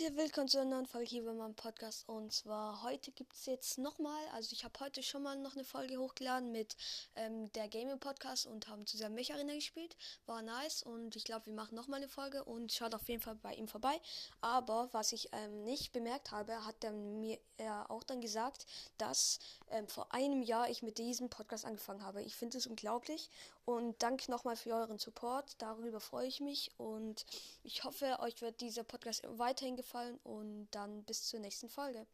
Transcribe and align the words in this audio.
Leute, 0.00 0.16
willkommen 0.16 0.48
zu 0.48 0.58
einer 0.58 0.70
neuen 0.70 0.86
Folge 0.86 1.08
hier 1.10 1.24
bei 1.24 1.34
meinem 1.34 1.54
Podcast. 1.54 2.08
Und 2.08 2.32
zwar 2.32 2.82
heute 2.82 3.10
gibt 3.10 3.34
es 3.34 3.44
jetzt 3.44 3.76
nochmal, 3.76 4.20
also 4.32 4.52
ich 4.52 4.64
habe 4.64 4.80
heute 4.80 5.02
schon 5.02 5.22
mal 5.22 5.36
noch 5.36 5.54
eine 5.54 5.64
Folge 5.64 5.98
hochgeladen 5.98 6.50
mit 6.50 6.76
ähm, 7.14 7.52
der 7.52 7.68
Gaming 7.68 7.98
Podcast 7.98 8.46
und 8.46 8.68
haben 8.68 8.86
zusammen 8.86 9.16
Mech 9.16 9.34
Arena 9.34 9.52
gespielt. 9.52 9.94
War 10.24 10.40
nice 10.40 10.82
und 10.82 11.14
ich 11.14 11.24
glaube, 11.24 11.46
wir 11.46 11.52
machen 11.52 11.74
nochmal 11.74 11.98
eine 11.98 12.08
Folge 12.08 12.42
und 12.42 12.72
schaut 12.72 12.94
auf 12.94 13.06
jeden 13.06 13.20
Fall 13.20 13.34
bei 13.34 13.52
ihm 13.52 13.68
vorbei. 13.68 14.00
Aber 14.40 14.88
was 14.92 15.12
ich 15.12 15.28
ähm, 15.32 15.62
nicht 15.64 15.92
bemerkt 15.92 16.30
habe, 16.30 16.64
hat 16.64 16.82
er 16.84 16.92
mir 16.92 17.38
auch 17.90 18.02
dann 18.02 18.20
gesagt, 18.20 18.66
dass 18.98 19.38
ähm, 19.70 19.88
vor 19.88 20.12
einem 20.12 20.42
Jahr 20.42 20.68
ich 20.70 20.82
mit 20.82 20.98
diesem 20.98 21.28
Podcast 21.28 21.64
angefangen 21.64 22.04
habe. 22.04 22.22
Ich 22.22 22.36
finde 22.36 22.58
es 22.58 22.66
unglaublich 22.66 23.30
und 23.64 24.02
danke 24.02 24.30
nochmal 24.30 24.56
für 24.56 24.74
euren 24.74 24.98
Support. 24.98 25.54
Darüber 25.58 26.00
freue 26.00 26.26
ich 26.26 26.40
mich 26.40 26.70
und 26.78 27.24
ich 27.62 27.84
hoffe, 27.84 28.18
euch 28.20 28.40
wird 28.42 28.60
dieser 28.60 28.84
Podcast 28.84 29.22
weiterhin 29.26 29.76
gefallen 29.76 30.18
und 30.24 30.68
dann 30.70 31.04
bis 31.04 31.24
zur 31.24 31.40
nächsten 31.40 31.68
Folge. 31.68 32.06